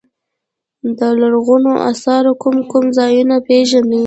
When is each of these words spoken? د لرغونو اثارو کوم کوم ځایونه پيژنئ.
د 0.97 0.99
لرغونو 1.21 1.71
اثارو 1.91 2.31
کوم 2.41 2.57
کوم 2.71 2.85
ځایونه 2.97 3.35
پيژنئ. 3.47 3.99